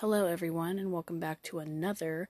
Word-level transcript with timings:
Hello, 0.00 0.26
everyone, 0.26 0.78
and 0.78 0.92
welcome 0.92 1.18
back 1.18 1.40
to 1.44 1.58
another 1.58 2.28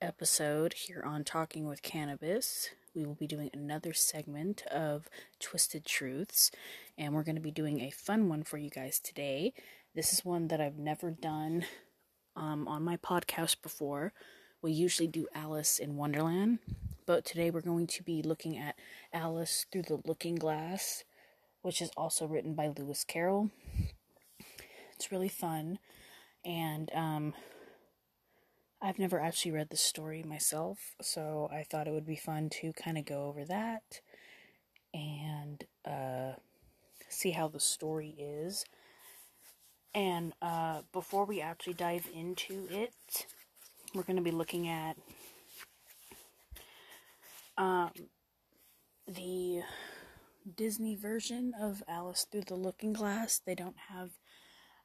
episode 0.00 0.72
here 0.72 1.02
on 1.04 1.24
Talking 1.24 1.68
with 1.68 1.82
Cannabis. 1.82 2.70
We 2.94 3.04
will 3.04 3.16
be 3.16 3.26
doing 3.26 3.50
another 3.52 3.92
segment 3.92 4.62
of 4.68 5.10
Twisted 5.38 5.84
Truths, 5.84 6.50
and 6.96 7.12
we're 7.12 7.22
going 7.22 7.36
to 7.36 7.42
be 7.42 7.50
doing 7.50 7.82
a 7.82 7.90
fun 7.90 8.30
one 8.30 8.44
for 8.44 8.56
you 8.56 8.70
guys 8.70 8.98
today. 8.98 9.52
This 9.94 10.14
is 10.14 10.24
one 10.24 10.48
that 10.48 10.58
I've 10.58 10.78
never 10.78 11.10
done 11.10 11.66
um, 12.34 12.66
on 12.66 12.82
my 12.82 12.96
podcast 12.96 13.60
before. 13.60 14.14
We 14.62 14.72
usually 14.72 15.06
do 15.06 15.28
Alice 15.34 15.78
in 15.78 15.96
Wonderland, 15.96 16.60
but 17.04 17.26
today 17.26 17.50
we're 17.50 17.60
going 17.60 17.88
to 17.88 18.02
be 18.02 18.22
looking 18.22 18.56
at 18.56 18.76
Alice 19.12 19.66
Through 19.70 19.82
the 19.82 20.00
Looking 20.06 20.36
Glass, 20.36 21.04
which 21.60 21.82
is 21.82 21.90
also 21.94 22.26
written 22.26 22.54
by 22.54 22.68
Lewis 22.68 23.04
Carroll. 23.04 23.50
It's 24.94 25.12
really 25.12 25.28
fun 25.28 25.78
and 26.44 26.90
um, 26.94 27.34
I've 28.80 28.98
never 28.98 29.20
actually 29.20 29.52
read 29.52 29.70
the 29.70 29.76
story 29.76 30.22
myself, 30.22 30.94
so 31.00 31.48
I 31.52 31.62
thought 31.62 31.86
it 31.86 31.92
would 31.92 32.06
be 32.06 32.16
fun 32.16 32.50
to 32.60 32.72
kind 32.72 32.98
of 32.98 33.04
go 33.04 33.26
over 33.26 33.44
that 33.44 34.00
and 34.92 35.64
uh, 35.86 36.32
see 37.08 37.30
how 37.30 37.48
the 37.48 37.60
story 37.60 38.14
is. 38.18 38.64
And 39.94 40.32
uh, 40.40 40.82
before 40.92 41.26
we 41.26 41.40
actually 41.40 41.74
dive 41.74 42.08
into 42.14 42.66
it, 42.70 43.26
we're 43.94 44.02
going 44.02 44.16
to 44.16 44.22
be 44.22 44.30
looking 44.30 44.68
at 44.68 44.96
um, 47.58 47.90
the 49.06 49.62
Disney 50.56 50.96
version 50.96 51.52
of 51.60 51.82
Alice 51.86 52.26
Through 52.30 52.44
the 52.48 52.54
Looking 52.54 52.92
Glass. 52.92 53.40
They 53.44 53.54
don't 53.54 53.76
have 53.90 54.10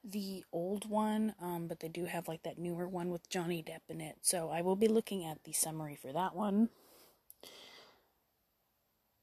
the 0.09 0.43
old 0.51 0.89
one, 0.89 1.35
um, 1.41 1.67
but 1.67 1.79
they 1.79 1.89
do 1.89 2.05
have 2.05 2.27
like 2.27 2.43
that 2.43 2.57
newer 2.57 2.87
one 2.87 3.09
with 3.09 3.29
Johnny 3.29 3.63
Depp 3.63 3.89
in 3.89 4.01
it. 4.01 4.17
So 4.21 4.49
I 4.49 4.61
will 4.61 4.75
be 4.75 4.87
looking 4.87 5.25
at 5.25 5.43
the 5.43 5.53
summary 5.53 5.95
for 5.95 6.13
that 6.13 6.35
one. 6.35 6.69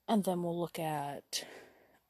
And 0.06 0.24
then 0.24 0.42
we'll 0.42 0.58
look 0.58 0.78
at 0.78 1.44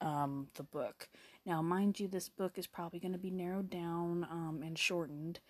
um, 0.01 0.49
the 0.55 0.65
book. 0.65 1.09
Now, 1.47 1.63
mind 1.63 2.01
you, 2.01 2.09
this 2.09 2.29
book 2.29 2.59
is 2.59 2.67
probably 2.67 2.99
going 2.99 3.13
to 3.13 3.19
be 3.19 3.31
narrowed 3.31 3.71
down 3.71 4.27
um, 4.29 4.63
and 4.65 4.79
shortened. 4.79 5.41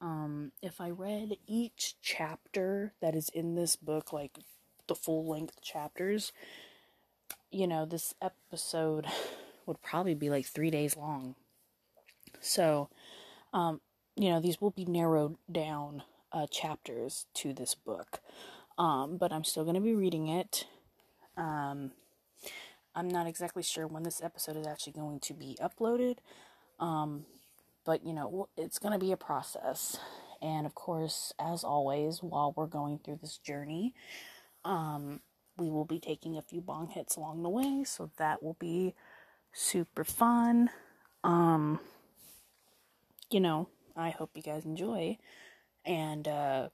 Um, 0.00 0.52
if 0.60 0.80
I 0.80 0.90
read 0.90 1.36
each 1.46 1.94
chapter 2.02 2.92
that 3.00 3.14
is 3.14 3.28
in 3.28 3.54
this 3.54 3.76
book, 3.76 4.12
like 4.12 4.38
the 4.88 4.94
full 4.94 5.26
length 5.26 5.60
chapters, 5.62 6.32
you 7.50 7.66
know, 7.66 7.84
this 7.84 8.14
episode 8.20 9.06
would 9.66 9.80
probably 9.82 10.14
be 10.14 10.30
like 10.30 10.46
three 10.46 10.70
days 10.70 10.96
long. 10.96 11.36
So, 12.44 12.90
um, 13.52 13.80
you 14.16 14.28
know, 14.30 14.40
these 14.40 14.60
will 14.60 14.70
be 14.70 14.84
narrowed 14.84 15.36
down 15.50 16.02
uh, 16.32 16.46
chapters 16.50 17.26
to 17.34 17.52
this 17.52 17.74
book. 17.74 18.20
Um, 18.76 19.16
but 19.16 19.32
I'm 19.32 19.44
still 19.44 19.64
going 19.64 19.76
to 19.76 19.80
be 19.80 19.94
reading 19.94 20.28
it. 20.28 20.66
Um, 21.36 21.92
I'm 22.94 23.08
not 23.08 23.26
exactly 23.26 23.62
sure 23.62 23.86
when 23.86 24.02
this 24.02 24.22
episode 24.22 24.56
is 24.56 24.66
actually 24.66 24.92
going 24.92 25.20
to 25.20 25.34
be 25.34 25.56
uploaded. 25.60 26.18
Um, 26.78 27.24
but, 27.84 28.04
you 28.04 28.12
know, 28.12 28.48
it's 28.56 28.78
going 28.78 28.92
to 28.92 28.98
be 28.98 29.12
a 29.12 29.16
process. 29.16 29.98
And 30.42 30.66
of 30.66 30.74
course, 30.74 31.32
as 31.38 31.64
always, 31.64 32.22
while 32.22 32.52
we're 32.56 32.66
going 32.66 32.98
through 32.98 33.20
this 33.20 33.38
journey, 33.38 33.94
um, 34.64 35.20
we 35.56 35.70
will 35.70 35.84
be 35.84 35.98
taking 35.98 36.36
a 36.36 36.42
few 36.42 36.60
bong 36.60 36.88
hits 36.88 37.16
along 37.16 37.42
the 37.42 37.48
way. 37.48 37.84
So 37.84 38.10
that 38.18 38.42
will 38.42 38.56
be 38.58 38.94
super 39.52 40.04
fun. 40.04 40.70
Um, 41.22 41.80
you 43.34 43.40
know, 43.40 43.68
I 43.96 44.10
hope 44.10 44.30
you 44.36 44.42
guys 44.42 44.64
enjoy. 44.64 45.18
And 45.84 46.28
uh, 46.28 46.68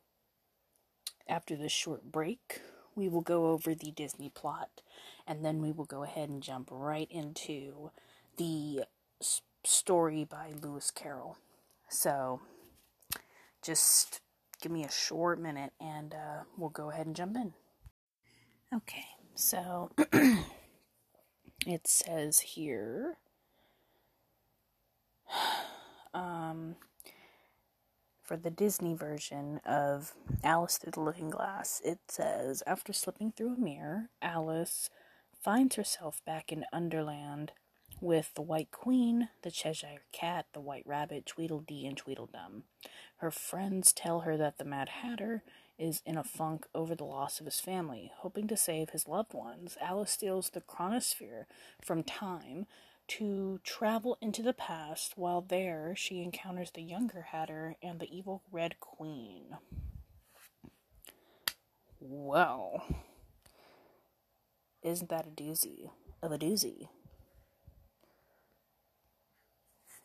after 1.27 1.57
this 1.57 1.73
short 1.73 2.13
break, 2.13 2.61
we 2.95 3.09
will 3.09 3.23
go 3.23 3.47
over 3.47 3.75
the 3.75 3.91
Disney 3.91 4.29
plot 4.29 4.83
and 5.27 5.43
then 5.43 5.63
we 5.63 5.73
will 5.73 5.87
go 5.87 6.03
ahead 6.03 6.29
and 6.29 6.43
jump 6.43 6.69
right 6.71 7.09
into 7.11 7.91
the 8.37 8.81
s- 9.23 9.41
story 9.65 10.25
by 10.25 10.53
Lewis 10.61 10.91
Carroll. 10.91 11.39
So 11.89 12.43
just 13.63 14.21
give 14.61 14.71
me 14.71 14.85
a 14.85 14.91
short 14.91 15.41
minute 15.41 15.73
and 15.81 16.13
uh, 16.13 16.43
we'll 16.59 16.69
go 16.69 16.91
ahead 16.91 17.07
and 17.07 17.17
jump 17.17 17.37
in. 17.37 17.55
Okay, 18.75 19.07
so 19.35 19.91
it 21.67 21.87
says 21.87 22.41
here 22.41 23.17
um, 26.15 26.77
for 28.23 28.37
the 28.37 28.51
Disney 28.51 28.95
version 28.95 29.61
of 29.67 30.13
Alice 30.45 30.79
Through 30.79 30.93
the 30.93 31.01
Looking 31.01 31.31
Glass, 31.31 31.81
it 31.85 31.99
says 32.09 32.63
After 32.67 32.93
slipping 32.93 33.33
through 33.33 33.55
a 33.55 33.61
mirror, 33.61 34.11
Alice 34.23 34.91
finds 35.43 35.77
herself 35.77 36.21
back 36.25 36.53
in 36.53 36.65
Underland 36.73 37.53
with 38.01 38.33
the 38.35 38.43
White 38.43 38.71
Queen, 38.71 39.29
the 39.43 39.51
Cheshire 39.51 40.03
Cat, 40.13 40.47
the 40.53 40.61
White 40.61 40.87
Rabbit, 40.87 41.27
Tweedledee, 41.27 41.87
and 41.87 41.97
Tweedledum. 41.97 42.65
Her 43.19 43.31
friends 43.31 43.93
tell 43.93 44.21
her 44.21 44.37
that 44.37 44.59
the 44.59 44.65
Mad 44.65 44.89
Hatter 44.89 45.43
is 45.79 46.03
in 46.07 46.17
a 46.17 46.25
funk 46.25 46.67
over 46.75 46.95
the 46.95 47.05
loss 47.05 47.41
of 47.41 47.47
his 47.47 47.61
family. 47.61 48.13
Hoping 48.19 48.47
to 48.49 48.57
save 48.57 48.91
his 48.91 49.09
loved 49.09 49.35
ones, 49.35 49.77
Alice 49.81 50.11
steals 50.11 50.51
the 50.51 50.61
chronosphere 50.61 51.47
from 51.85 52.03
time 52.03 52.67
to 53.11 53.59
travel 53.65 54.17
into 54.21 54.41
the 54.41 54.53
past. 54.53 55.15
While 55.17 55.41
there, 55.41 55.95
she 55.97 56.23
encounters 56.23 56.71
the 56.71 56.83
younger 56.83 57.23
Hatter 57.33 57.75
and 57.83 57.99
the 57.99 58.09
evil 58.09 58.45
Red 58.53 58.79
Queen. 58.79 59.57
Well, 61.99 62.85
isn't 64.85 65.11
that 65.11 65.27
a 65.27 65.31
doozy 65.31 65.91
of 66.23 66.31
a 66.31 66.39
doozy? 66.39 66.89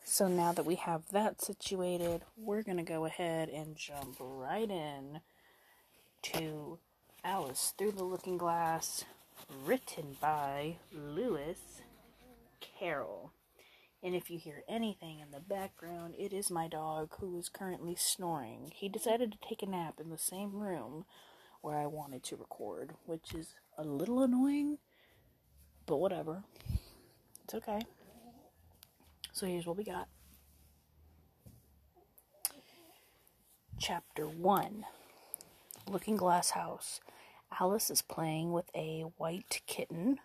So 0.02 0.26
now 0.26 0.52
that 0.52 0.66
we 0.66 0.74
have 0.74 1.10
that 1.12 1.40
situated, 1.40 2.22
we're 2.36 2.62
going 2.62 2.76
to 2.78 2.82
go 2.82 3.04
ahead 3.04 3.48
and 3.48 3.76
jump 3.76 4.16
right 4.18 4.70
in 4.70 5.20
to 6.22 6.80
Alice 7.22 7.72
Through 7.78 7.92
the 7.92 8.04
Looking 8.04 8.36
Glass, 8.36 9.04
written 9.64 10.16
by 10.20 10.78
Lewis 10.92 11.82
Carroll. 12.78 13.32
And 14.02 14.14
if 14.14 14.30
you 14.30 14.38
hear 14.38 14.62
anything 14.68 15.20
in 15.20 15.30
the 15.30 15.40
background, 15.40 16.14
it 16.18 16.32
is 16.32 16.50
my 16.50 16.68
dog 16.68 17.14
who 17.18 17.36
is 17.38 17.48
currently 17.48 17.96
snoring. 17.96 18.72
He 18.74 18.88
decided 18.88 19.32
to 19.32 19.48
take 19.48 19.62
a 19.62 19.66
nap 19.66 19.94
in 20.00 20.10
the 20.10 20.18
same 20.18 20.54
room 20.54 21.06
where 21.62 21.78
I 21.78 21.86
wanted 21.86 22.22
to 22.24 22.36
record, 22.36 22.92
which 23.06 23.34
is 23.34 23.54
a 23.76 23.82
little 23.82 24.22
annoying, 24.22 24.78
but 25.86 25.96
whatever. 25.96 26.44
It's 27.44 27.54
okay. 27.54 27.80
So 29.32 29.46
here's 29.46 29.66
what 29.66 29.76
we 29.76 29.84
got. 29.84 30.08
Chapter 33.78 34.26
1 34.26 34.84
Looking 35.88 36.16
Glass 36.16 36.50
House. 36.50 37.00
Alice 37.60 37.90
is 37.90 38.02
playing 38.02 38.52
with 38.52 38.70
a 38.74 39.04
white 39.16 39.62
kitten 39.66 40.18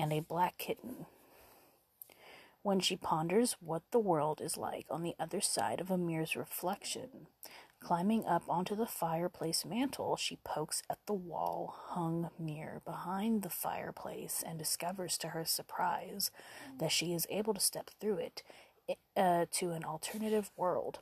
and 0.00 0.12
a 0.12 0.20
black 0.20 0.56
kitten. 0.58 1.06
When 2.62 2.80
she 2.80 2.96
ponders 2.96 3.56
what 3.60 3.82
the 3.90 3.98
world 3.98 4.40
is 4.40 4.56
like 4.56 4.86
on 4.90 5.02
the 5.02 5.14
other 5.18 5.40
side 5.40 5.80
of 5.80 5.90
a 5.90 5.98
mirror's 5.98 6.36
reflection, 6.36 7.26
climbing 7.80 8.26
up 8.26 8.42
onto 8.48 8.74
the 8.74 8.86
fireplace 8.86 9.64
mantel, 9.64 10.16
she 10.16 10.38
pokes 10.44 10.82
at 10.90 10.98
the 11.06 11.14
wall 11.14 11.74
hung 11.88 12.30
mirror 12.38 12.82
behind 12.84 13.42
the 13.42 13.50
fireplace 13.50 14.42
and 14.46 14.58
discovers 14.58 15.16
to 15.18 15.28
her 15.28 15.44
surprise 15.44 16.30
that 16.78 16.92
she 16.92 17.12
is 17.12 17.26
able 17.30 17.54
to 17.54 17.60
step 17.60 17.90
through 18.00 18.18
it 18.18 18.42
uh, 19.16 19.46
to 19.50 19.70
an 19.70 19.84
alternative 19.84 20.50
world. 20.56 20.98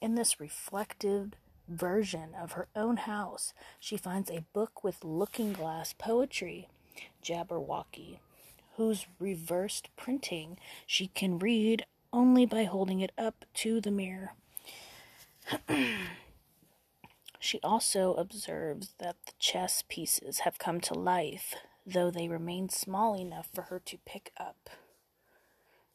In 0.00 0.14
this 0.14 0.38
reflective 0.38 1.32
version 1.68 2.34
of 2.40 2.52
her 2.52 2.68
own 2.76 2.98
house, 2.98 3.52
she 3.80 3.96
finds 3.96 4.30
a 4.30 4.44
book 4.52 4.84
with 4.84 5.04
looking 5.04 5.52
glass 5.52 5.94
poetry 5.96 6.68
Jabberwocky, 7.22 8.18
whose 8.76 9.06
reversed 9.18 9.88
printing 9.96 10.58
she 10.86 11.08
can 11.08 11.38
read 11.38 11.86
only 12.12 12.46
by 12.46 12.64
holding 12.64 13.00
it 13.00 13.12
up 13.18 13.44
to 13.54 13.80
the 13.80 13.90
mirror. 13.90 14.34
she 17.40 17.60
also 17.62 18.14
observes 18.14 18.94
that 18.98 19.16
the 19.26 19.32
chess 19.38 19.82
pieces 19.88 20.40
have 20.40 20.58
come 20.58 20.80
to 20.80 20.94
life, 20.94 21.54
though 21.86 22.10
they 22.10 22.28
remain 22.28 22.68
small 22.68 23.14
enough 23.16 23.48
for 23.52 23.62
her 23.62 23.80
to 23.80 23.98
pick 24.06 24.32
up. 24.38 24.70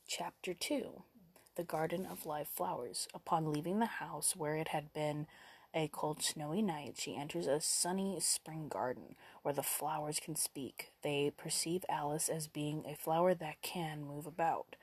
Chapter 0.08 0.54
2 0.54 1.04
The 1.56 1.64
Garden 1.64 2.06
of 2.06 2.25
Live 2.25 2.48
Flowers. 2.48 3.08
Upon 3.14 3.52
leaving 3.52 3.80
the 3.80 3.86
house 3.86 4.36
where 4.36 4.56
it 4.56 4.70
had 4.70 4.94
been 4.94 5.28
a 5.74 5.88
cold, 5.92 6.24
snowy 6.24 6.62
night, 6.62 6.95
she 6.98 7.16
enters 7.16 7.48
a 7.48 7.62
sunny 7.62 8.18
spring 8.19 8.68
garden 8.68 9.16
where 9.44 9.54
the 9.54 9.63
flowers 9.63 10.19
can 10.19 10.36
speak. 10.36 10.92
They 11.04 11.31
perceive 11.36 11.86
Alice 11.89 12.27
as 12.30 12.48
being 12.48 12.83
a 12.86 12.95
flower 12.95 13.33
that 13.36 13.62
can 13.62 14.04
move 14.04 14.25
about. 14.25 14.75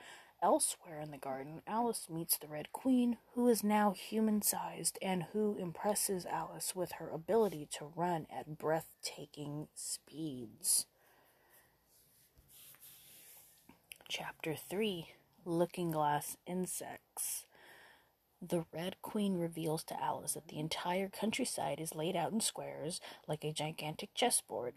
Elsewhere 0.43 1.01
in 1.01 1.11
the 1.11 1.19
garden, 1.19 1.63
Alice 1.67 2.09
meets 2.11 2.37
the 2.37 2.47
Red 2.47 2.71
Queen, 2.71 3.17
who 3.35 3.49
is 3.49 3.65
now 3.65 3.93
human 3.93 4.43
sized 4.43 4.99
and 5.01 5.25
who 5.33 5.57
impresses 5.59 6.27
Alice 6.27 6.77
with 6.77 6.93
her 6.93 7.09
ability 7.09 7.67
to 7.79 7.93
run 7.97 8.27
at 8.31 8.59
breathtaking 8.59 9.69
speeds. 9.75 10.87
Chapter 14.09 14.55
3 14.55 15.09
Looking 15.45 15.91
Glass 15.91 16.37
Insects 16.47 17.47
the 18.41 18.65
Red 18.73 18.97
Queen 19.03 19.39
reveals 19.39 19.83
to 19.85 20.03
Alice 20.03 20.35
that 20.35 20.49
the 20.49 20.59
entire 20.59 21.09
countryside 21.09 21.81
is 21.81 21.95
laid 21.95 22.17
out 22.17 22.33
in 22.33 22.41
squares 22.41 23.01
like 23.27 23.45
a 23.45 23.53
gigantic 23.53 24.15
chessboard, 24.15 24.75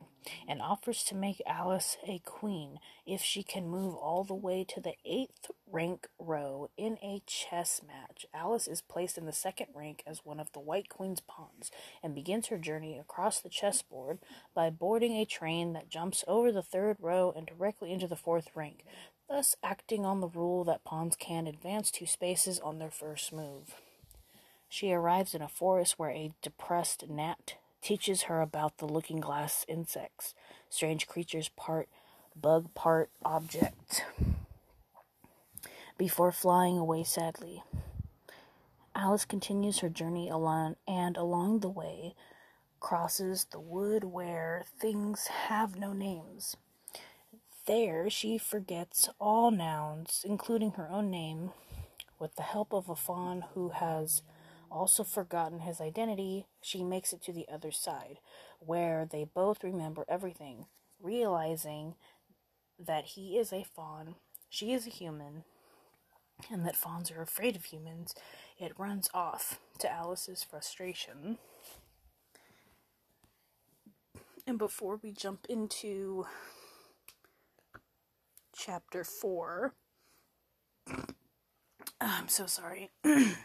and 0.47 0.61
offers 0.61 1.03
to 1.03 1.15
make 1.15 1.41
Alice 1.45 1.97
a 2.07 2.19
queen 2.19 2.79
if 3.05 3.21
she 3.21 3.43
can 3.43 3.67
move 3.67 3.95
all 3.95 4.23
the 4.23 4.33
way 4.33 4.63
to 4.63 4.79
the 4.79 4.93
eighth 5.05 5.51
rank 5.71 6.07
row 6.17 6.69
in 6.77 6.97
a 7.03 7.21
chess 7.25 7.81
match. 7.85 8.25
Alice 8.33 8.67
is 8.67 8.81
placed 8.81 9.17
in 9.17 9.25
the 9.25 9.33
second 9.33 9.67
rank 9.73 10.03
as 10.07 10.25
one 10.25 10.39
of 10.39 10.51
the 10.53 10.59
White 10.59 10.89
Queen's 10.89 11.21
pawns 11.21 11.69
and 12.01 12.15
begins 12.15 12.47
her 12.47 12.57
journey 12.57 12.97
across 12.97 13.41
the 13.41 13.49
chessboard 13.49 14.19
by 14.55 14.69
boarding 14.69 15.13
a 15.13 15.25
train 15.25 15.73
that 15.73 15.89
jumps 15.89 16.23
over 16.27 16.51
the 16.51 16.63
third 16.63 16.97
row 16.99 17.33
and 17.35 17.45
directly 17.45 17.91
into 17.91 18.07
the 18.07 18.15
fourth 18.15 18.49
rank 18.55 18.83
thus 19.29 19.55
acting 19.63 20.05
on 20.05 20.19
the 20.19 20.27
rule 20.27 20.63
that 20.63 20.83
pawns 20.83 21.15
can 21.15 21.45
advance 21.45 21.91
two 21.91 22.07
spaces 22.07 22.59
on 22.59 22.79
their 22.79 22.89
first 22.89 23.31
move. 23.31 23.75
She 24.67 24.91
arrives 24.91 25.35
in 25.35 25.41
a 25.41 25.47
forest 25.47 25.97
where 25.97 26.09
a 26.09 26.31
depressed 26.41 27.05
gnat 27.07 27.55
teaches 27.81 28.23
her 28.23 28.41
about 28.41 28.79
the 28.79 28.85
looking 28.87 29.19
glass 29.19 29.65
insects, 29.67 30.33
strange 30.69 31.07
creatures 31.07 31.49
part 31.49 31.87
bug, 32.35 32.73
part 32.73 33.09
object, 33.23 34.03
before 35.97 36.31
flying 36.31 36.77
away 36.77 37.03
sadly. 37.03 37.63
Alice 38.95 39.25
continues 39.25 39.79
her 39.79 39.89
journey 39.89 40.29
alone 40.29 40.75
and 40.87 41.15
along 41.15 41.59
the 41.59 41.69
way 41.69 42.15
crosses 42.79 43.45
the 43.51 43.59
wood 43.59 44.03
where 44.03 44.65
things 44.79 45.27
have 45.27 45.77
no 45.77 45.93
names. 45.93 46.57
There, 47.69 48.09
she 48.09 48.39
forgets 48.39 49.09
all 49.19 49.51
nouns, 49.51 50.25
including 50.27 50.71
her 50.71 50.89
own 50.89 51.11
name. 51.11 51.51
With 52.17 52.35
the 52.35 52.41
help 52.41 52.73
of 52.73 52.89
a 52.89 52.95
fawn 52.95 53.45
who 53.53 53.69
has 53.69 54.23
also 54.71 55.03
forgotten 55.03 55.59
his 55.59 55.79
identity, 55.79 56.47
she 56.63 56.83
makes 56.83 57.13
it 57.13 57.21
to 57.25 57.31
the 57.31 57.45
other 57.47 57.69
side, 57.71 58.17
where 58.57 59.05
they 59.05 59.23
both 59.23 59.63
remember 59.63 60.03
everything, 60.09 60.65
realizing 60.99 61.93
that 62.79 63.05
he 63.05 63.37
is 63.37 63.53
a 63.53 63.63
fawn, 63.63 64.15
she 64.49 64.73
is 64.73 64.87
a 64.87 64.89
human, 64.89 65.43
and 66.51 66.65
that 66.65 66.75
fawns 66.75 67.11
are 67.11 67.21
afraid 67.21 67.55
of 67.55 67.65
humans. 67.65 68.15
It 68.57 68.79
runs 68.79 69.11
off 69.13 69.59
to 69.77 69.91
Alice's 69.91 70.43
frustration. 70.43 71.37
And 74.47 74.57
before 74.57 74.99
we 75.03 75.11
jump 75.11 75.45
into 75.47 76.25
chapter 78.59 79.03
4. 79.03 79.73
I'm 82.01 82.27
so 82.27 82.45
sorry. 82.45 82.89
I'm 83.03 83.35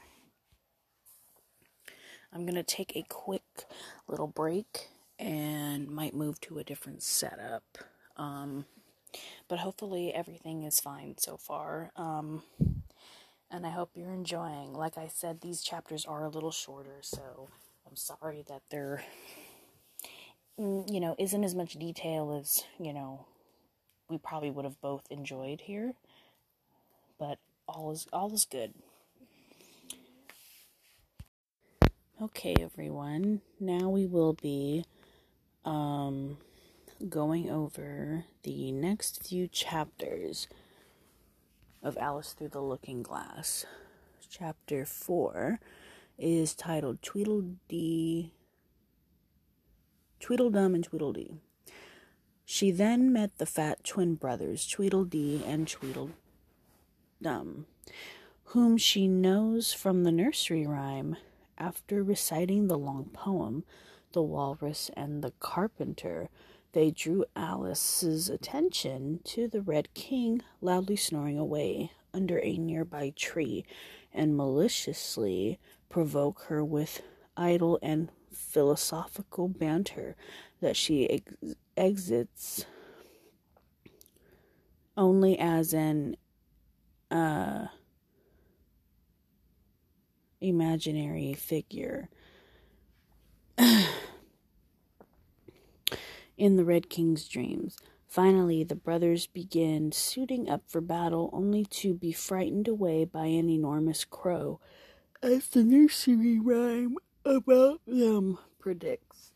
going 2.33 2.55
to 2.55 2.65
take 2.65 2.97
a 2.97 3.05
quick 3.09 3.65
little 4.09 4.27
break 4.27 4.89
and 5.19 5.89
might 5.89 6.15
move 6.15 6.41
to 6.43 6.59
a 6.59 6.65
different 6.65 7.03
setup. 7.03 7.63
Um, 8.17 8.65
but 9.49 9.61
hopefully 9.61 10.13
everything 10.13 10.65
is 10.65 10.81
fine 10.81 11.15
so 11.19 11.37
far. 11.37 11.93
Um, 11.97 12.43
and 13.51 13.65
I 13.65 13.71
hope 13.71 13.91
you're 13.95 14.13
enjoying. 14.13 14.73
Like 14.73 14.99
I 14.99 15.07
said, 15.07 15.41
these 15.41 15.63
chapters 15.63 16.05
are 16.05 16.25
a 16.25 16.29
little 16.29 16.51
shorter, 16.51 16.99
so 17.03 17.49
I'm 17.89 17.95
sorry 17.95 18.43
that 18.49 18.63
there, 18.71 19.05
mm, 20.59 20.93
you 20.93 20.99
know, 20.99 21.15
isn't 21.21 21.45
as 21.45 21.55
much 21.55 21.75
detail 21.75 22.37
as, 22.41 22.65
you 22.81 22.93
know, 22.93 23.27
we 24.15 24.19
probably 24.19 24.51
would 24.51 24.65
have 24.65 24.81
both 24.81 25.03
enjoyed 25.11 25.63
here. 25.63 25.95
But 27.19 27.39
all 27.67 27.91
is 27.91 28.07
all 28.13 28.33
is 28.33 28.45
good. 28.45 28.73
Okay, 32.23 32.55
everyone. 32.61 33.41
Now 33.59 33.89
we 33.89 34.07
will 34.07 34.35
be 34.35 34.85
um 35.65 36.39
going 37.09 37.51
over 37.51 38.25
the 38.45 38.71
next 38.71 39.27
few 39.27 39.49
chapters 39.49 40.47
of 41.83 41.99
Alice 41.99 42.33
Through 42.33 42.51
the 42.51 42.63
Looking 42.63 43.03
Glass. 43.03 43.67
Chapter 44.31 44.85
4 44.85 45.61
is 46.19 46.55
titled 46.55 47.03
Tweedledee 47.03 48.31
Tweedledum 50.21 50.75
and 50.75 50.85
Tweedledee. 50.85 51.35
She 52.55 52.71
then 52.71 53.13
met 53.13 53.39
the 53.39 53.47
fat 53.47 53.83
twin 53.83 54.15
brothers, 54.15 54.65
Tweedledee 54.65 55.43
and 55.45 55.67
Tweedledum, 55.67 56.15
whom 58.45 58.77
she 58.77 59.09
knows 59.09 59.73
from 59.73 60.05
the 60.05 60.13
nursery 60.13 60.65
rhyme. 60.65 61.17
After 61.59 62.01
reciting 62.05 62.69
the 62.69 62.79
long 62.79 63.07
poem, 63.07 63.65
The 64.13 64.23
Walrus 64.23 64.89
and 64.97 65.21
the 65.21 65.33
Carpenter, 65.41 66.29
they 66.71 66.93
drew 66.93 67.25
Alice's 67.35 68.29
attention 68.29 69.19
to 69.25 69.49
the 69.49 69.61
Red 69.61 69.93
King 69.95 70.41
loudly 70.61 70.95
snoring 70.95 71.37
away 71.37 71.91
under 72.13 72.39
a 72.39 72.57
nearby 72.57 73.13
tree 73.17 73.65
and 74.13 74.37
maliciously 74.37 75.59
provoke 75.89 76.43
her 76.43 76.65
with 76.65 77.03
idle 77.37 77.81
and 77.83 78.13
philosophical 78.31 79.49
banter 79.49 80.15
that 80.61 80.77
she 80.77 81.11
ex- 81.11 81.57
exits 81.77 82.67
only 84.97 85.39
as 85.39 85.73
an 85.73 86.17
uh, 87.11 87.67
imaginary 90.41 91.33
figure. 91.35 92.09
In 96.37 96.57
the 96.57 96.65
Red 96.65 96.91
King's 96.91 97.29
dreams, 97.29 97.77
finally 98.09 98.65
the 98.65 98.75
brothers 98.75 99.27
begin 99.29 99.93
suiting 99.93 100.49
up 100.49 100.63
for 100.67 100.81
battle 100.81 101.31
only 101.33 101.65
to 101.67 101.95
be 101.95 102.13
frightened 102.13 102.67
away 102.67 103.05
by 103.05 103.27
an 103.27 103.49
enormous 103.49 104.05
crow, 104.05 104.61
as 105.23 105.49
the 105.49 105.63
nursery 105.63 106.41
rhyme 106.41 106.97
about 107.25 107.81
them 107.87 108.39
predicts. 108.59 109.31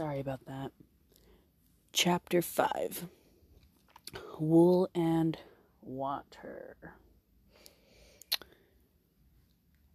Sorry 0.00 0.20
about 0.20 0.46
that. 0.46 0.72
Chapter 1.92 2.40
5 2.40 3.06
Wool 4.38 4.88
and 4.94 5.36
Water. 5.82 6.94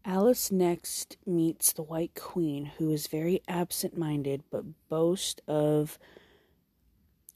Alice 0.06 0.52
next 0.52 1.18
meets 1.26 1.74
the 1.74 1.82
White 1.82 2.14
Queen, 2.14 2.68
who 2.78 2.92
is 2.92 3.08
very 3.08 3.42
absent 3.48 3.98
minded 3.98 4.44
but 4.52 4.88
boasts 4.90 5.42
of 5.48 5.98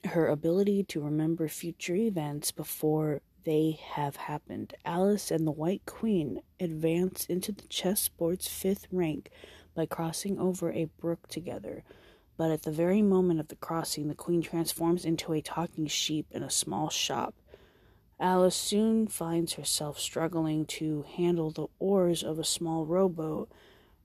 her 0.03 0.27
ability 0.27 0.83
to 0.89 1.01
remember 1.01 1.47
future 1.47 1.95
events 1.95 2.51
before 2.51 3.21
they 3.45 3.79
have 3.93 4.15
happened. 4.15 4.75
Alice 4.85 5.31
and 5.31 5.47
the 5.47 5.51
White 5.51 5.87
Queen 5.87 6.43
advance 6.59 7.25
into 7.25 7.51
the 7.51 7.65
chessboard's 7.65 8.47
fifth 8.47 8.85
rank 8.91 9.31
by 9.73 9.87
crossing 9.87 10.37
over 10.37 10.71
a 10.71 10.85
brook 10.99 11.27
together. 11.29 11.83
But 12.39 12.51
at 12.51 12.61
the 12.61 12.71
very 12.71 13.01
moment 13.01 13.41
of 13.41 13.49
the 13.49 13.57
crossing, 13.57 14.07
the 14.07 14.15
queen 14.15 14.41
transforms 14.41 15.03
into 15.03 15.33
a 15.33 15.41
talking 15.41 15.87
sheep 15.87 16.25
in 16.31 16.41
a 16.41 16.49
small 16.49 16.89
shop. 16.89 17.35
Alice 18.17 18.55
soon 18.55 19.07
finds 19.07 19.55
herself 19.55 19.99
struggling 19.99 20.65
to 20.67 21.03
handle 21.17 21.51
the 21.51 21.67
oars 21.79 22.23
of 22.23 22.39
a 22.39 22.45
small 22.45 22.85
rowboat 22.85 23.51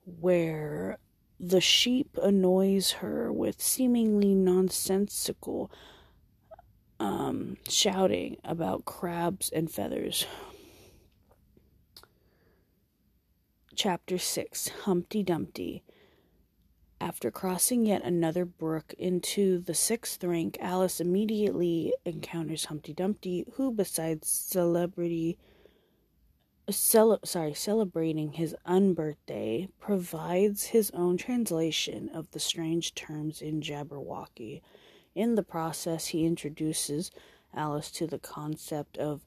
where 0.04 0.98
the 1.38 1.60
sheep 1.60 2.18
annoys 2.20 2.90
her 2.94 3.32
with 3.32 3.62
seemingly 3.62 4.34
nonsensical 4.34 5.70
um, 6.98 7.56
shouting 7.68 8.36
about 8.42 8.84
crabs 8.84 9.48
and 9.50 9.70
feathers. 9.70 10.26
Chapter 13.76 14.18
6 14.18 14.70
Humpty 14.86 15.22
Dumpty 15.22 15.84
after 17.04 17.30
crossing 17.30 17.84
yet 17.84 18.02
another 18.02 18.46
brook 18.46 18.94
into 18.96 19.58
the 19.58 19.74
sixth 19.74 20.24
rank, 20.24 20.56
Alice 20.58 21.02
immediately 21.02 21.92
encounters 22.06 22.64
Humpty 22.64 22.94
Dumpty, 22.94 23.44
who, 23.56 23.70
besides 23.70 24.26
celebrity, 24.26 25.36
cel- 26.70 27.20
sorry, 27.22 27.52
celebrating 27.52 28.32
his 28.32 28.56
unbirthday, 28.66 29.68
provides 29.78 30.68
his 30.68 30.90
own 30.92 31.18
translation 31.18 32.08
of 32.08 32.30
the 32.30 32.40
strange 32.40 32.94
terms 32.94 33.42
in 33.42 33.60
Jabberwocky. 33.60 34.62
In 35.14 35.34
the 35.34 35.42
process, 35.42 36.06
he 36.06 36.24
introduces 36.24 37.10
Alice 37.52 37.90
to 37.90 38.06
the 38.06 38.18
concept 38.18 38.96
of 38.96 39.26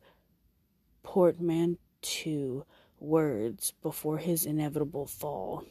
portmanteau 1.04 2.66
words 3.00 3.72
before 3.84 4.18
his 4.18 4.48
inevitable 4.48 5.06
fall. 5.06 5.64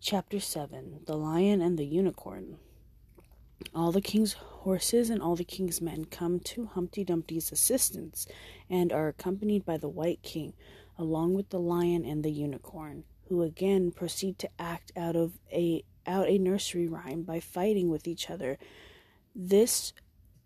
Chapter 0.00 0.38
7 0.38 1.00
The 1.06 1.16
Lion 1.16 1.60
and 1.60 1.76
the 1.76 1.84
Unicorn. 1.84 2.58
All 3.74 3.90
the 3.90 4.00
king's 4.00 4.34
horses 4.34 5.10
and 5.10 5.20
all 5.20 5.34
the 5.34 5.42
king's 5.42 5.80
men 5.80 6.04
come 6.04 6.38
to 6.40 6.66
Humpty 6.66 7.02
Dumpty's 7.02 7.50
assistance 7.50 8.24
and 8.70 8.92
are 8.92 9.08
accompanied 9.08 9.64
by 9.64 9.76
the 9.76 9.88
White 9.88 10.22
King, 10.22 10.54
along 10.96 11.34
with 11.34 11.50
the 11.50 11.58
lion 11.58 12.04
and 12.04 12.22
the 12.22 12.30
unicorn, 12.30 13.02
who 13.28 13.42
again 13.42 13.90
proceed 13.90 14.38
to 14.38 14.48
act 14.56 14.92
out 14.96 15.16
of 15.16 15.40
a 15.52 15.82
out 16.06 16.28
a 16.28 16.38
nursery 16.38 16.86
rhyme 16.86 17.22
by 17.22 17.40
fighting 17.40 17.90
with 17.90 18.06
each 18.06 18.30
other. 18.30 18.56
This 19.34 19.92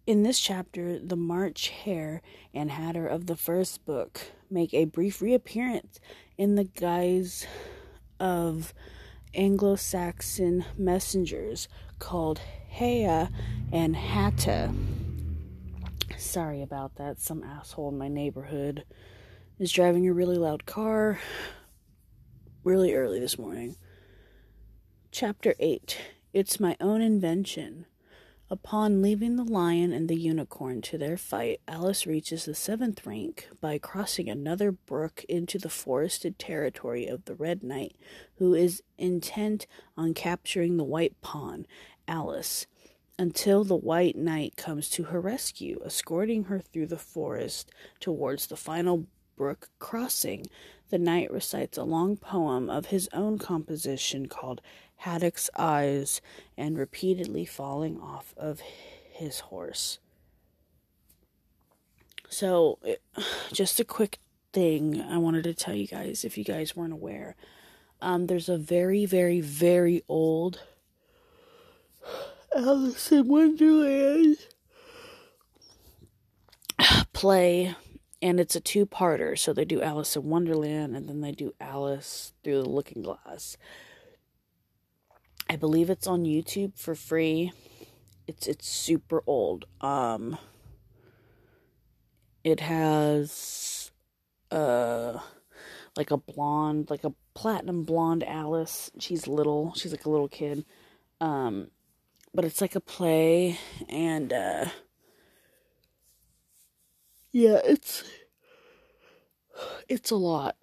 in 0.07 0.23
this 0.23 0.41
chapter, 0.41 0.99
the 0.99 1.15
March 1.15 1.69
Hare 1.69 2.23
and 2.55 2.71
Hatter 2.71 3.07
of 3.07 3.27
the 3.27 3.37
first 3.37 3.85
book 3.85 4.33
make 4.51 4.73
a 4.73 4.87
brief 4.87 5.21
reappearance 5.21 6.01
in 6.39 6.55
the 6.55 6.65
guise 6.65 7.47
of 8.19 8.73
Anglo 9.35 9.77
Saxon 9.77 10.65
messengers 10.77 11.69
called 11.99 12.41
Haigha 12.79 13.31
and 13.73 13.97
Hatta. 13.97 14.73
Sorry 16.19 16.63
about 16.63 16.97
that. 16.97 17.19
Some 17.19 17.43
asshole 17.43 17.89
in 17.89 17.99
my 17.99 18.09
neighborhood 18.09 18.85
is 19.59 19.73
driving 19.73 20.07
a 20.07 20.13
really 20.13 20.37
loud 20.37 20.67
car 20.67 21.19
really 22.65 22.95
early 22.95 23.21
this 23.21 23.39
morning. 23.39 23.77
Chapter 25.11 25.55
8 25.59 25.99
It's 26.33 26.61
My 26.61 26.77
Own 26.81 27.01
Invention. 27.01 27.87
Upon 28.53 29.01
leaving 29.01 29.37
the 29.37 29.51
lion 29.51 29.95
and 29.95 30.11
the 30.11 30.15
unicorn 30.15 30.83
to 30.83 30.99
their 30.99 31.17
fight, 31.17 31.63
Alice 31.67 32.07
reaches 32.07 32.45
the 32.45 32.55
seventh 32.55 33.07
rank 33.07 33.49
by 33.63 33.79
crossing 33.79 34.29
another 34.29 34.71
brook 34.71 35.25
into 35.27 35.59
the 35.59 35.71
forested 35.71 36.39
territory 36.39 37.07
of 37.07 37.25
the 37.25 37.35
Red 37.35 37.63
Knight, 37.63 37.97
who 38.35 38.53
is 38.53 38.83
intent 38.99 39.67
on 39.97 40.13
capturing 40.13 40.77
the 40.77 40.85
White 40.85 41.19
Pawn, 41.23 41.67
Alice, 42.07 42.67
until 43.19 43.65
the 43.65 43.75
White 43.75 44.17
Knight 44.17 44.55
comes 44.59 44.91
to 44.91 45.05
her 45.05 45.21
rescue, 45.23 45.81
escorting 45.83 46.45
her 46.45 46.61
through 46.61 46.89
the 46.89 46.99
forest 46.99 47.71
towards 48.01 48.49
the 48.49 48.57
final 48.59 49.07
brook 49.35 49.71
crossing. 49.79 50.45
The 50.93 50.99
knight 50.99 51.33
recites 51.33 51.79
a 51.79 51.85
long 51.85 52.19
poem 52.19 52.69
of 52.69 52.87
his 52.87 53.09
own 53.15 53.39
composition 53.39 54.29
called 54.29 54.61
Haddock's 54.97 55.49
eyes 55.57 56.21
and 56.55 56.77
repeatedly 56.77 57.47
falling 57.47 57.99
off 57.99 58.35
of 58.37 58.61
his 59.11 59.41
horse. 59.41 60.01
So, 62.29 62.79
just 63.55 63.81
a 63.81 63.87
quick 63.87 64.19
thing 64.53 65.01
I 65.01 65.17
wanted 65.17 65.45
to 65.45 65.55
tell 65.55 65.75
you 65.75 65.87
guys 65.87 66.27
if 66.27 66.37
you 66.37 66.45
guys 66.45 66.77
weren't 66.77 66.93
aware. 66.93 67.37
Um, 68.03 68.27
there's 68.27 68.51
a 68.51 68.59
very, 68.59 69.07
very, 69.07 69.41
very 69.41 70.03
old 70.11 70.61
Alice 72.55 73.11
in 73.11 73.29
Wonderland 73.29 74.37
play, 77.15 77.75
and 78.23 78.39
it's 78.39 78.55
a 78.55 78.61
two 78.61 78.87
parter. 78.87 79.37
So 79.37 79.53
they 79.53 79.65
do 79.65 79.83
Alice 79.83 80.17
in 80.17 80.31
Wonderland 80.31 80.97
and 80.97 81.09
then 81.09 81.21
they 81.21 81.33
do 81.33 81.53
Alice 81.61 82.33
Through 82.43 82.63
the 82.63 82.69
Looking 82.69 83.03
Glass. 83.03 83.57
I 85.51 85.57
believe 85.57 85.91
it's 85.91 86.07
on 86.07 86.25
YouTube 86.25 86.79
for 86.79 86.95
free. 86.95 87.53
It's 88.29 88.47
it's 88.47 88.69
super 88.69 89.23
old. 89.27 89.65
Um 89.81 90.39
it 92.45 92.61
has 92.61 93.91
uh 94.53 95.19
like 95.97 96.11
a 96.11 96.17
blonde, 96.17 96.89
like 96.89 97.05
a 97.05 97.13
platinum 97.35 97.83
blonde 97.83 98.25
Alice. 98.25 98.91
She's 98.99 99.27
little. 99.27 99.75
She's 99.75 99.91
like 99.91 100.07
a 100.07 100.11
little 100.11 100.29
kid. 100.29 100.65
Um 101.21 101.73
but 102.33 102.45
it's 102.45 102.61
like 102.61 102.77
a 102.77 102.81
play 102.81 103.59
and 103.89 104.33
uh 104.33 104.67
yeah, 107.33 107.61
it's 107.65 108.05
it's 109.89 110.11
a 110.11 110.17
lot. 110.17 110.57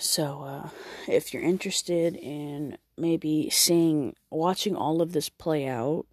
So, 0.00 0.42
uh, 0.42 0.68
if 1.06 1.32
you're 1.32 1.42
interested 1.42 2.16
in 2.16 2.78
maybe 2.96 3.48
seeing, 3.50 4.14
watching 4.30 4.76
all 4.76 5.00
of 5.00 5.12
this 5.12 5.28
play 5.28 5.66
out, 5.66 6.06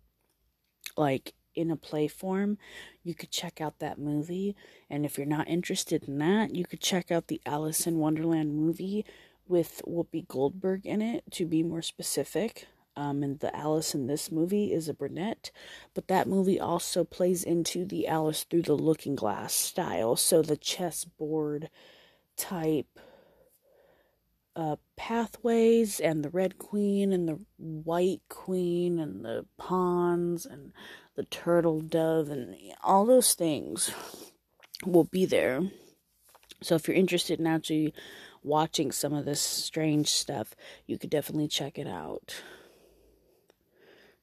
like 0.98 1.34
in 1.56 1.72
a 1.72 1.76
play 1.76 2.08
form, 2.08 2.58
you 3.04 3.14
could 3.14 3.32
check 3.32 3.62
out 3.62 3.80
that 3.80 3.98
movie. 3.98 4.56
And 4.90 5.06
if 5.06 5.18
you're 5.18 5.28
not 5.28 5.48
interested 5.48 6.08
in 6.08 6.18
that, 6.20 6.56
you 6.56 6.66
could 6.66 6.82
check 6.82 7.12
out 7.12 7.28
the 7.28 7.42
Alice 7.46 7.88
in 7.88 7.98
Wonderland 7.98 8.56
movie 8.56 9.06
with 9.48 9.82
Whoopi 9.88 10.28
Goldberg 10.28 10.86
in 10.86 11.02
it, 11.02 11.24
to 11.32 11.46
be 11.46 11.64
more 11.64 11.82
specific. 11.82 12.68
Um, 12.98 13.24
and 13.24 13.40
the 13.40 13.54
Alice 13.54 13.94
in 13.94 14.08
this 14.08 14.32
movie 14.32 14.72
is 14.72 14.88
a 14.88 14.94
brunette, 14.94 15.52
but 15.94 16.08
that 16.08 16.28
movie 16.28 16.60
also 16.60 17.04
plays 17.04 17.44
into 17.44 17.84
the 17.84 18.08
Alice 18.08 18.44
through 18.44 18.62
the 18.62 18.74
looking 18.74 19.16
glass 19.16 19.54
style. 19.54 20.16
So 20.16 20.42
the 20.42 20.56
chessboard 20.56 21.70
type 22.38 23.00
uh, 24.56 24.78
pathways 24.96 26.00
and 26.00 26.24
the 26.24 26.30
red 26.30 26.58
queen 26.58 27.12
and 27.12 27.28
the 27.28 27.40
white 27.58 28.22
queen 28.30 29.00
and 29.00 29.25
the 29.25 29.46
pawns 29.58 30.46
and 30.46 30.72
the 31.16 31.25
turtle 31.25 31.82
dove 31.82 32.30
and 32.30 32.56
all 32.84 33.06
those 33.06 33.34
things 33.34 33.92
will 34.86 35.04
be 35.04 35.25
there. 35.25 35.62
So 36.62 36.75
if 36.75 36.88
you're 36.88 36.96
interested 36.96 37.40
in 37.40 37.48
actually 37.48 37.94
watching 38.44 38.92
some 38.92 39.14
of 39.14 39.25
this 39.25 39.42
strange 39.42 40.08
stuff, 40.08 40.56
you 40.88 40.98
could 40.98 41.10
definitely 41.10 41.48
check 41.48 41.78
it 41.78 41.88
out. 41.88 42.42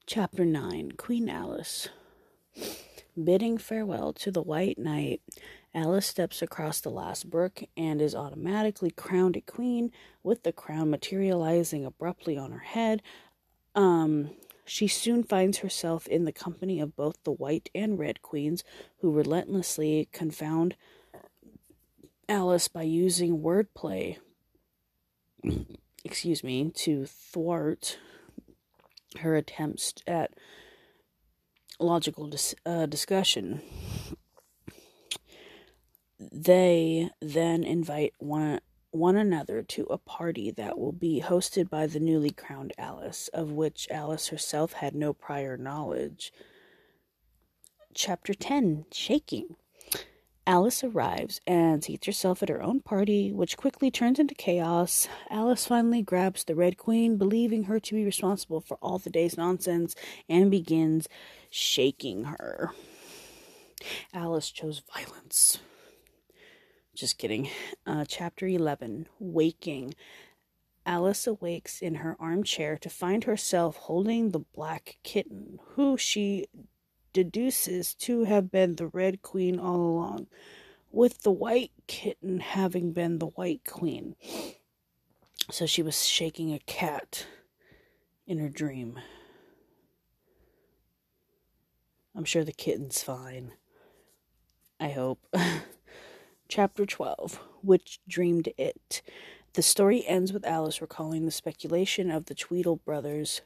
Chapter 0.05 0.43
9 0.43 0.91
Queen 0.97 1.29
Alice. 1.29 1.87
Bidding 3.21 3.57
farewell 3.57 4.11
to 4.13 4.31
the 4.31 4.41
White 4.41 4.77
Knight, 4.77 5.21
Alice 5.73 6.05
steps 6.05 6.41
across 6.41 6.81
the 6.81 6.89
last 6.89 7.29
brook 7.29 7.63
and 7.77 8.01
is 8.01 8.13
automatically 8.13 8.91
crowned 8.91 9.37
a 9.37 9.41
queen, 9.41 9.91
with 10.21 10.43
the 10.43 10.51
crown 10.51 10.89
materializing 10.89 11.85
abruptly 11.85 12.37
on 12.37 12.51
her 12.51 12.59
head. 12.59 13.01
Um, 13.75 14.31
she 14.65 14.89
soon 14.89 15.23
finds 15.23 15.59
herself 15.59 16.05
in 16.07 16.25
the 16.25 16.33
company 16.33 16.81
of 16.81 16.97
both 16.97 17.15
the 17.23 17.31
white 17.31 17.69
and 17.73 17.97
red 17.97 18.21
queens, 18.21 18.65
who 18.97 19.09
relentlessly 19.09 20.09
confound 20.11 20.75
Alice 22.27 22.67
by 22.67 22.83
using 22.83 23.39
wordplay, 23.39 24.17
excuse 26.03 26.43
me, 26.43 26.71
to 26.71 27.05
thwart 27.05 27.97
her 29.19 29.35
attempts 29.35 29.93
at 30.07 30.31
logical 31.79 32.27
dis- 32.27 32.55
uh, 32.65 32.85
discussion 32.85 33.61
they 36.31 37.09
then 37.21 37.63
invite 37.63 38.13
one 38.19 38.59
one 38.91 39.15
another 39.15 39.63
to 39.63 39.83
a 39.85 39.97
party 39.97 40.51
that 40.51 40.77
will 40.77 40.91
be 40.91 41.23
hosted 41.25 41.67
by 41.67 41.87
the 41.87 41.99
newly 41.99 42.29
crowned 42.29 42.71
Alice, 42.77 43.27
of 43.29 43.51
which 43.51 43.87
Alice 43.89 44.27
herself 44.27 44.73
had 44.73 44.93
no 44.93 45.13
prior 45.13 45.57
knowledge. 45.57 46.31
Chapter 47.95 48.35
10 48.35 48.85
Shaking. 48.91 49.55
Alice 50.45 50.83
arrives 50.83 51.39
and 51.47 51.81
seats 51.83 52.05
herself 52.05 52.43
at 52.43 52.49
her 52.49 52.61
own 52.61 52.81
party, 52.81 53.31
which 53.31 53.55
quickly 53.55 53.89
turns 53.89 54.19
into 54.19 54.35
chaos. 54.35 55.07
Alice 55.29 55.65
finally 55.65 56.01
grabs 56.01 56.43
the 56.43 56.55
Red 56.55 56.77
Queen, 56.77 57.17
believing 57.17 57.63
her 57.63 57.79
to 57.79 57.95
be 57.95 58.03
responsible 58.03 58.59
for 58.59 58.77
all 58.81 58.97
the 58.97 59.09
day's 59.09 59.37
nonsense, 59.37 59.95
and 60.27 60.51
begins 60.51 61.07
shaking 61.49 62.25
her. 62.25 62.71
Alice 64.13 64.51
chose 64.51 64.81
violence. 64.93 65.59
Just 66.93 67.17
kidding. 67.17 67.49
Uh, 67.87 68.03
chapter 68.05 68.45
11 68.45 69.07
Waking. 69.19 69.93
Alice 70.85 71.25
awakes 71.25 71.81
in 71.81 71.95
her 71.95 72.17
armchair 72.19 72.77
to 72.77 72.89
find 72.89 73.23
herself 73.23 73.77
holding 73.77 74.31
the 74.31 74.39
black 74.39 74.97
kitten, 75.03 75.57
who 75.75 75.95
she 75.95 76.45
deduces 77.13 77.93
to 77.95 78.23
have 78.23 78.51
been 78.51 78.75
the 78.75 78.87
Red 78.87 79.21
Queen 79.21 79.59
all 79.59 79.79
along, 79.79 80.27
with 80.91 81.21
the 81.21 81.31
white 81.31 81.71
kitten 81.87 82.39
having 82.39 82.91
been 82.91 83.19
the 83.19 83.27
White 83.27 83.61
Queen. 83.65 84.15
So 85.51 85.65
she 85.65 85.83
was 85.83 86.05
shaking 86.05 86.53
a 86.53 86.59
cat 86.59 87.25
in 88.25 88.39
her 88.39 88.49
dream. 88.49 88.99
I'm 92.15 92.25
sure 92.25 92.43
the 92.43 92.51
kitten's 92.51 93.01
fine. 93.01 93.53
I 94.79 94.89
hope. 94.89 95.25
Chapter 96.47 96.85
12 96.85 97.39
Which 97.61 97.99
Dreamed 98.07 98.49
It. 98.57 99.01
The 99.53 99.61
story 99.61 100.05
ends 100.07 100.33
with 100.33 100.45
Alice 100.45 100.81
recalling 100.81 101.25
the 101.25 101.31
speculation 101.31 102.11
of 102.11 102.25
the 102.25 102.35
Tweedle 102.35 102.77
brothers 102.77 103.41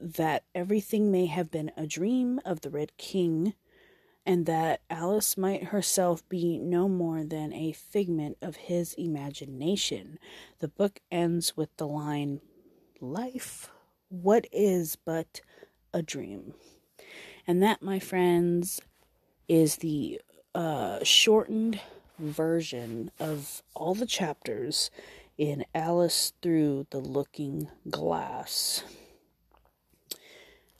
that 0.00 0.44
everything 0.54 1.10
may 1.10 1.26
have 1.26 1.50
been 1.50 1.70
a 1.76 1.86
dream 1.86 2.40
of 2.44 2.60
the 2.60 2.70
Red 2.70 2.96
King 2.96 3.54
and 4.26 4.46
that 4.46 4.80
Alice 4.88 5.36
might 5.36 5.64
herself 5.64 6.26
be 6.28 6.58
no 6.58 6.88
more 6.88 7.24
than 7.24 7.52
a 7.52 7.72
figment 7.72 8.38
of 8.40 8.56
his 8.56 8.94
imagination. 8.94 10.18
The 10.60 10.68
book 10.68 11.00
ends 11.10 11.56
with 11.56 11.76
the 11.76 11.86
line, 11.86 12.40
Life, 13.00 13.70
what 14.08 14.46
is 14.50 14.96
but 14.96 15.42
a 15.92 16.00
dream? 16.00 16.54
And 17.46 17.62
that, 17.62 17.82
my 17.82 17.98
friends, 17.98 18.80
is 19.46 19.76
the 19.76 20.20
uh, 20.54 21.04
shortened 21.04 21.80
version 22.18 23.10
of 23.20 23.62
all 23.74 23.94
the 23.94 24.06
chapters 24.06 24.90
in 25.36 25.66
Alice 25.74 26.32
Through 26.40 26.86
the 26.90 27.00
Looking 27.00 27.68
Glass. 27.90 28.84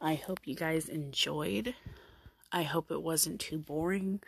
I 0.04 0.16
hope 0.16 0.40
you 0.44 0.54
guys 0.54 0.86
enjoyed. 0.86 1.74
I 2.52 2.62
hope 2.62 2.90
it 2.90 3.02
wasn't 3.02 3.40
too 3.40 3.58
boring. 3.58 4.20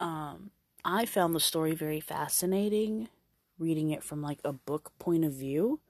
Um, 0.00 0.52
I 0.86 1.04
found 1.04 1.34
the 1.34 1.40
story 1.40 1.74
very 1.74 2.00
fascinating, 2.00 3.10
reading 3.58 3.90
it 3.90 4.02
from 4.02 4.22
like 4.22 4.40
a 4.42 4.54
book 4.54 4.90
point 4.98 5.26
of 5.26 5.34
view. 5.34 5.80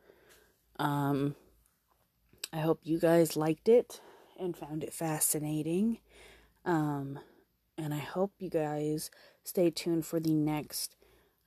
Um, 0.77 1.37
I 2.53 2.59
hope 2.59 2.81
you 2.83 2.99
guys 2.99 3.37
liked 3.37 3.69
it 3.69 4.01
and 4.41 4.57
found 4.57 4.83
it 4.83 4.93
fascinating. 4.93 5.99
Um, 6.65 7.21
and 7.79 7.95
I 7.95 8.01
hope 8.01 8.33
you 8.41 8.51
guys 8.51 9.09
stay 9.45 9.71
tuned 9.71 10.05
for 10.05 10.19
the 10.19 10.35
next 10.35 10.97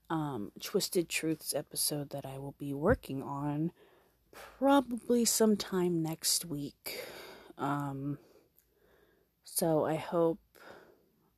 um, 0.09 0.53
Twisted 0.61 1.09
Truths 1.09 1.53
episode 1.53 2.11
that 2.11 2.25
I 2.25 2.39
will 2.39 2.55
be 2.57 2.73
working 2.73 3.21
on 3.21 3.73
probably 4.31 5.25
sometime 5.25 6.01
next 6.01 6.45
week. 6.45 7.03
Um, 7.57 8.17
so 9.43 9.85
I 9.85 9.95
hope 9.95 10.39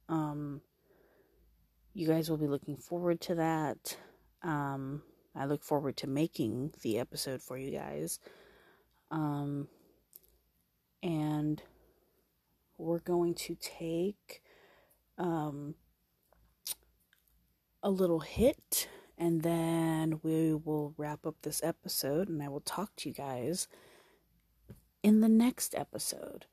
um, 0.10 0.62
you 1.94 2.08
guys 2.08 2.30
will 2.30 2.38
be 2.38 2.48
looking 2.48 2.78
forward 2.78 3.22
to 3.22 3.36
that. 3.36 3.98
Um, 4.44 5.04
I 5.36 5.46
look 5.46 5.64
forward 5.64 5.98
to 5.98 6.08
making 6.08 6.74
the 6.82 7.00
episode 7.00 7.42
for 7.42 7.58
you 7.58 7.72
guys. 7.72 8.20
Um, 9.12 9.68
and 11.04 11.62
we're 12.78 13.00
going 13.00 13.34
to 13.36 13.56
take 13.56 14.42
um, 15.18 15.76
a 17.84 17.90
little 17.90 18.20
hit 18.20 18.88
and 19.18 19.42
then 19.42 20.20
we 20.22 20.54
will 20.54 20.94
wrap 20.98 21.26
up 21.26 21.36
this 21.42 21.64
episode 21.64 22.30
and 22.30 22.42
I 22.44 22.50
will 22.50 22.62
talk 22.62 22.96
to 22.98 23.10
you 23.10 23.16
guys 23.16 23.68
in 25.04 25.22
the 25.22 25.30
next 25.30 25.76
episode. 25.76 26.46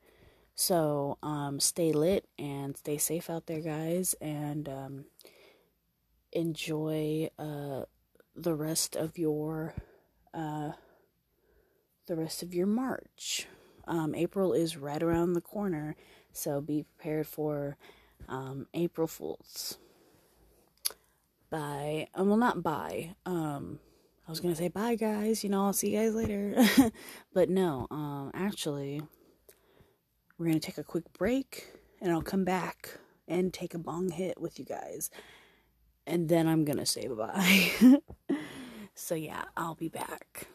So, 0.55 1.17
um, 1.21 1.59
stay 1.59 1.91
lit 1.91 2.27
and 2.39 2.77
stay 2.77 2.97
safe 2.97 3.29
out 3.29 3.47
there, 3.47 3.59
guys, 3.59 4.15
and 4.21 4.69
um, 4.69 5.05
enjoy 6.31 7.29
uh, 7.37 7.83
the 8.35 8.53
rest 8.53 8.95
of 8.95 9.17
your 9.17 9.73
uh, 10.33 10.71
the 12.07 12.15
rest 12.15 12.43
of 12.43 12.53
your 12.53 12.67
March. 12.67 13.47
Um, 13.87 14.15
April 14.15 14.53
is 14.53 14.77
right 14.77 15.01
around 15.01 15.33
the 15.33 15.41
corner, 15.41 15.95
so 16.31 16.61
be 16.61 16.83
prepared 16.83 17.27
for 17.27 17.77
um, 18.27 18.67
April 18.73 19.07
Fools. 19.07 19.77
Bye. 21.49 22.07
Um, 22.15 22.29
well, 22.29 22.37
not 22.37 22.63
bye. 22.63 23.15
Um, 23.25 23.79
I 24.27 24.31
was 24.31 24.39
gonna 24.39 24.55
say 24.55 24.69
bye, 24.69 24.95
guys. 24.95 25.43
You 25.43 25.51
know, 25.51 25.65
I'll 25.65 25.73
see 25.73 25.95
you 25.95 25.99
guys 25.99 26.15
later. 26.15 26.55
but 27.33 27.49
no. 27.49 27.87
Um, 27.91 28.31
actually, 28.33 29.01
we're 30.37 30.47
gonna 30.47 30.59
take 30.59 30.79
a 30.79 30.83
quick 30.83 31.13
break, 31.13 31.67
and 32.01 32.11
I'll 32.11 32.23
come 32.23 32.43
back 32.43 32.89
and 33.27 33.53
take 33.53 33.73
a 33.73 33.79
bong 33.79 34.09
hit 34.09 34.41
with 34.41 34.57
you 34.57 34.65
guys, 34.65 35.11
and 36.07 36.27
then 36.27 36.47
I'm 36.47 36.65
gonna 36.65 36.87
say 36.87 37.07
bye. 37.07 37.99
so 38.95 39.13
yeah, 39.13 39.43
I'll 39.55 39.75
be 39.75 39.89
back. 39.89 40.47